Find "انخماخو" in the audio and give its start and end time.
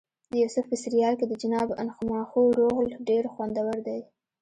1.81-2.41